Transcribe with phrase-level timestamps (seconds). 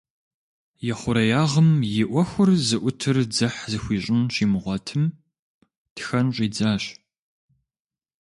[0.89, 1.69] И хъуреягъым
[1.99, 5.03] и ӏуэхур зыӏутыр дзыхь зыхуищӏын щимыгъуэтым,
[5.95, 6.83] тхэн щӏидзащ.